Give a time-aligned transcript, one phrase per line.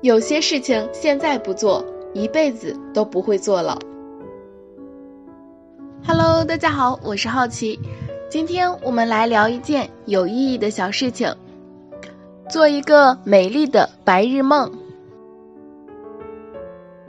[0.00, 1.84] 有些事情现在不做，
[2.14, 3.76] 一辈子都不会做了。
[6.06, 7.80] Hello，大家好，我是好奇，
[8.30, 11.34] 今天我们来聊一件有意义的小事情，
[12.48, 14.72] 做一个美丽的白日梦。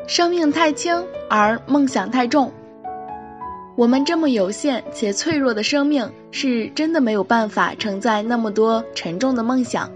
[0.07, 2.51] 生命太轻，而梦想太重。
[3.75, 9.87] 我们这么有限且脆弱的生命，是真的没有办法承载那么多沉重的梦想。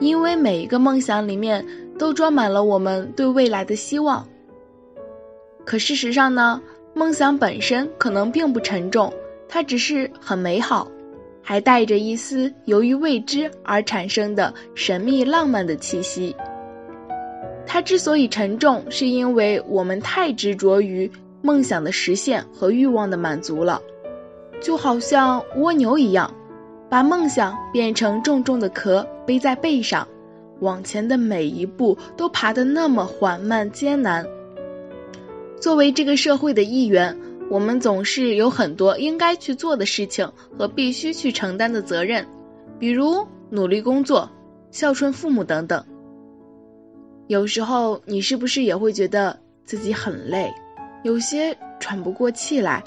[0.00, 1.64] 因为每一个梦想里面
[2.02, 4.26] 都装满了我们对未来的希望。
[5.64, 6.60] 可事实上呢，
[6.94, 9.14] 梦想本身可能并不沉重，
[9.48, 10.88] 它只是很美好，
[11.42, 16.34] 还带着一丝由于未知而产生的神秘浪漫的气息。
[17.64, 21.08] 它之所以沉重，是因为我们太执着于
[21.40, 23.80] 梦想的实现和欲望的满足了，
[24.60, 26.34] 就好像蜗牛一样。
[26.90, 30.08] 把梦想变成重重的壳背在背上，
[30.62, 34.26] 往前的每一步都爬得那么缓慢艰难。
[35.60, 37.16] 作为这个社会的一员，
[37.50, 42.26] 我们总是有很多应该去做的事情和必须去承担的责任，
[42.78, 44.30] 比如努力工作、
[44.70, 45.84] 孝顺父母等等。
[47.26, 50.52] 有时候你是不是也会觉得自己很累，
[51.02, 52.82] 有些喘不过气来？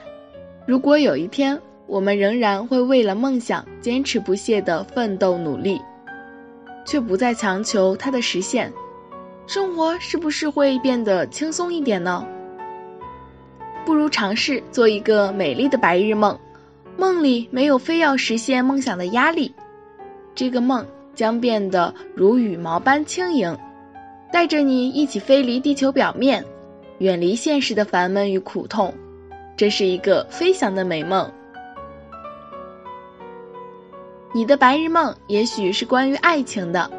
[0.68, 5.80] 如果有一天，我们仍然会为了梦想坚持不懈的奋斗努力，
[6.86, 8.72] 却不再强求它的实现，
[9.48, 12.26] 生活是不是会变得轻松一点呢？
[13.86, 16.40] 不如尝试做一个美丽的白日梦，
[16.98, 19.54] 梦里没有非要实现梦想的压力，
[20.34, 23.58] 这个梦将变得如羽毛般轻盈，
[24.32, 26.44] 带着你一起飞离地球表面，
[27.00, 28.94] 远离现实的烦闷与苦痛，
[29.56, 31.32] 这是一个飞翔的美梦。
[34.36, 36.92] 你的白日梦也许是关于爱情的，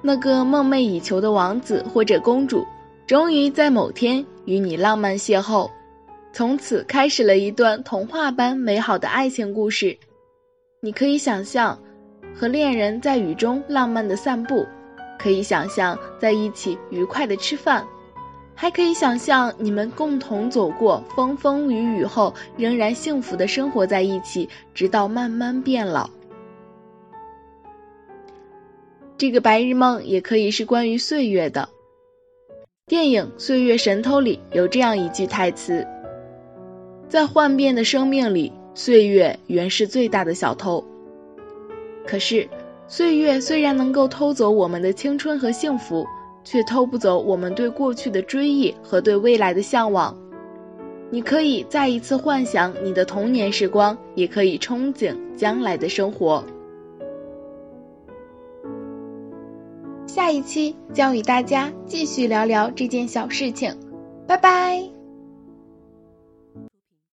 [0.00, 2.64] 那个梦寐以求的王子或者公主，
[3.08, 5.68] 终于在某天与你浪漫邂逅，
[6.32, 9.98] 从此开始了一段童话般美好的爱情故事。
[10.80, 11.76] 你可以想象
[12.32, 14.64] 和恋人在雨中浪漫的散步，
[15.18, 17.84] 可以想象在一起愉快的吃饭。
[18.54, 26.08] 还可以想象你们共同走过风风雨雨后，仍然幸福的生活在一起，直到慢慢变老。
[29.22, 31.68] 这个白日梦也可以是关于岁月的。
[32.88, 35.86] 电影《岁月神偷》里有这样一句台词
[37.08, 40.84] ：“在幻变的生命里，岁月原是最大的小偷。”
[42.04, 42.48] 可是，
[42.88, 46.04] 岁月虽然能够偷走我们的青春和幸福。
[46.42, 50.18] 却偷不走我们对过去的追忆和对未来的向往。
[51.08, 56.44] 你可以再一次幻想你的童年时光，也可以憧憬将来的生活。
[60.22, 63.76] 下一期将与大家继续聊聊这件小事情，
[64.24, 64.91] 拜拜。